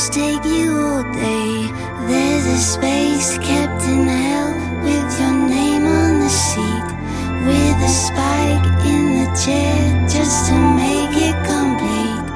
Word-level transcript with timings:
must 0.00 0.14
take 0.14 0.44
you 0.46 0.80
all 0.80 1.02
day. 1.12 1.68
There's 2.08 2.46
a 2.46 2.56
space 2.56 3.36
kept 3.36 3.82
in 3.84 4.08
hell 4.08 4.52
with 4.82 5.08
your 5.20 5.36
name 5.56 5.84
on 5.84 6.20
the 6.20 6.30
seat, 6.30 6.88
With 7.46 7.88
a 7.90 7.92
spike 8.06 8.66
in 8.92 9.04
the 9.18 9.28
chair 9.44 9.76
just 10.08 10.48
to 10.48 10.54
make 10.84 11.14
it 11.28 11.36
complete. 11.52 12.26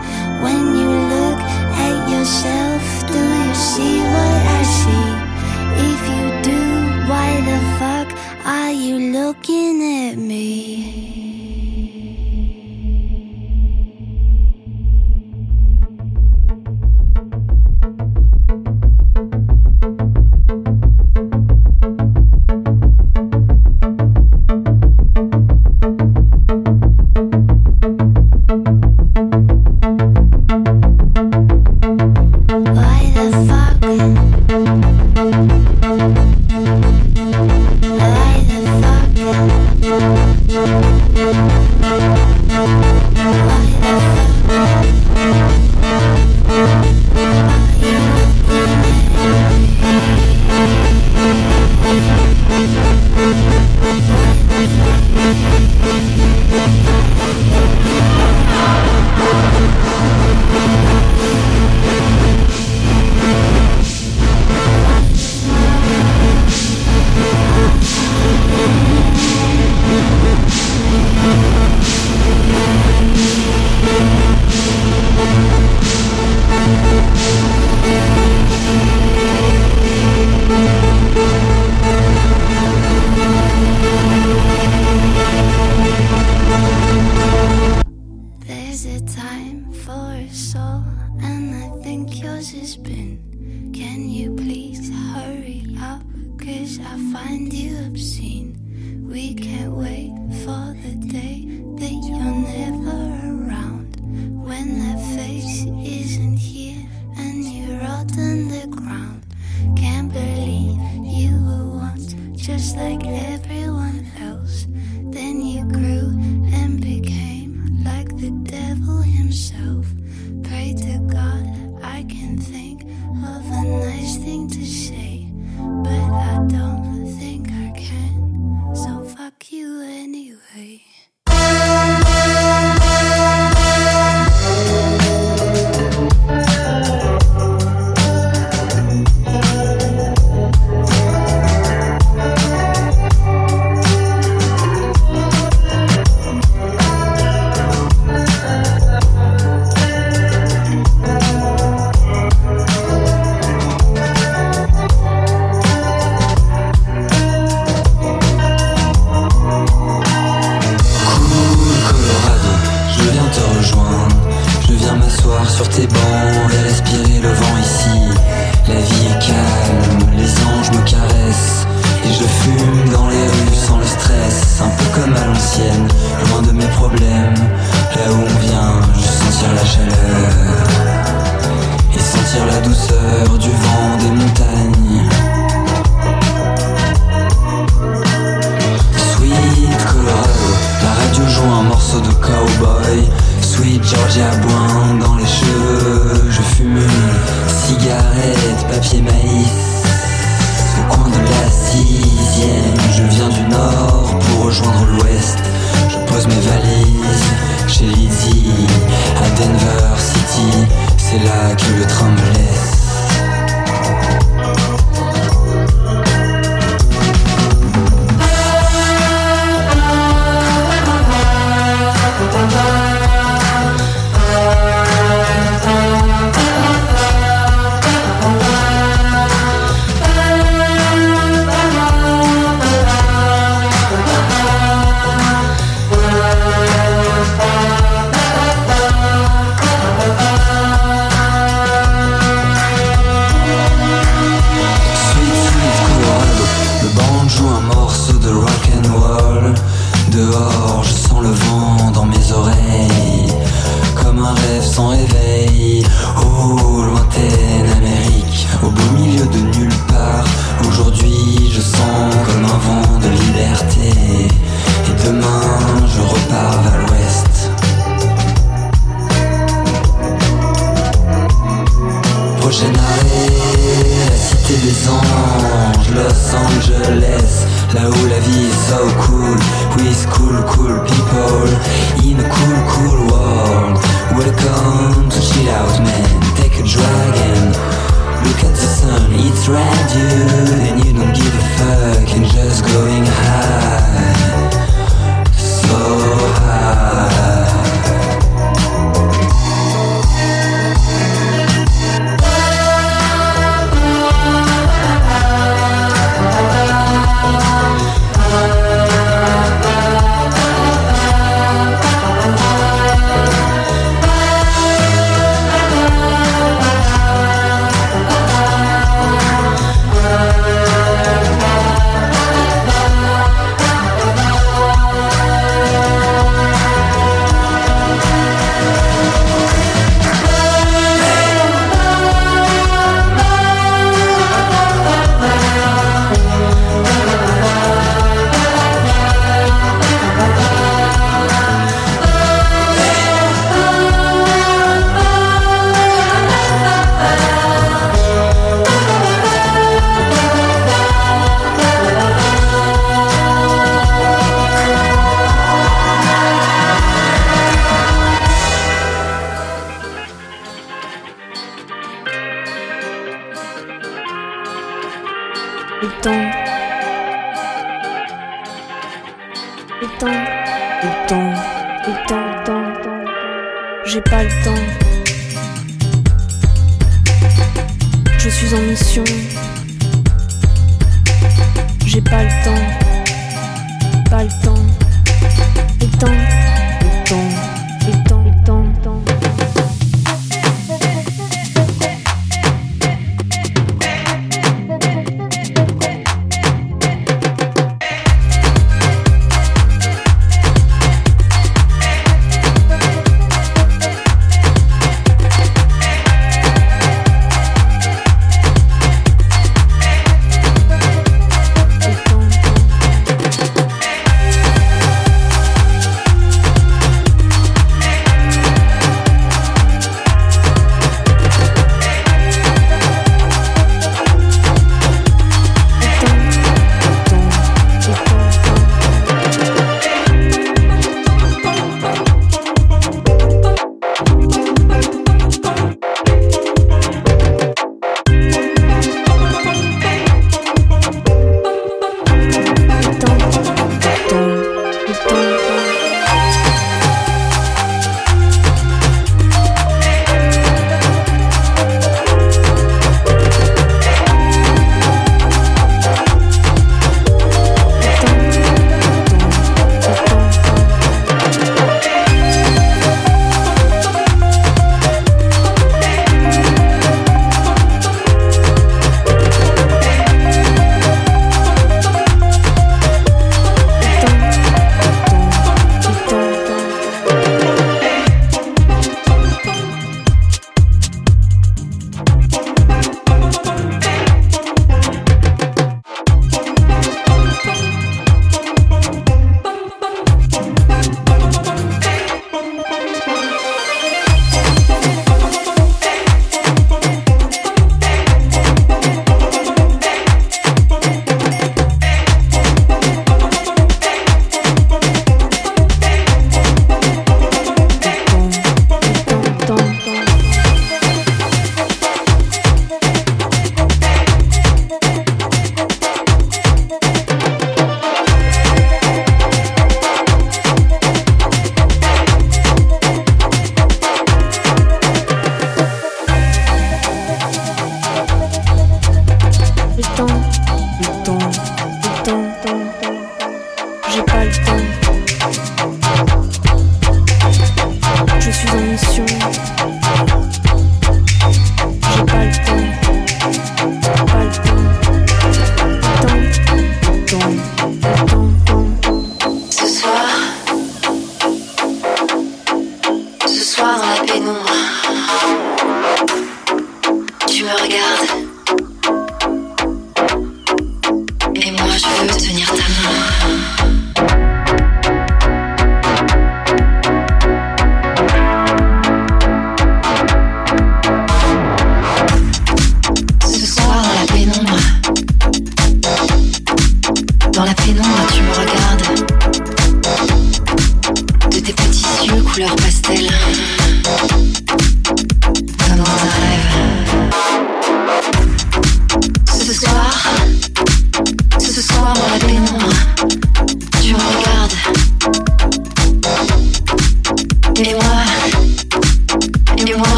When 0.45 0.63
you 0.79 0.91
look 1.15 1.41
at 1.87 1.97
yourself, 2.13 2.83
do 3.15 3.23
you 3.45 3.55
see 3.55 3.97
what 4.15 4.41
I 4.59 4.63
see? 4.81 5.09
If 5.91 6.01
you 6.15 6.25
do, 6.51 6.63
why 7.09 7.31
the 7.51 7.61
fuck 7.79 8.09
are 8.45 8.73
you 8.73 8.97
looking 9.19 9.75
at 10.05 10.19
me? 10.19 11.14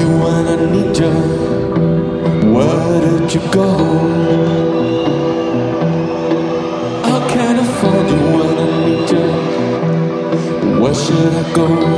you 0.00 0.08
when 0.22 0.46
I 0.48 0.56
need 0.72 0.96
you. 0.96 1.12
Where 2.54 3.00
did 3.00 3.34
you 3.34 3.40
go? 3.52 3.68
How 7.08 7.20
can 7.28 7.58
I 7.58 7.66
find 7.80 8.08
you 8.10 8.22
when 8.36 8.58
I 8.64 8.68
need 8.86 9.10
you. 9.14 10.80
Where 10.80 10.94
should 10.94 11.34
I 11.34 11.54
go? 11.54 11.89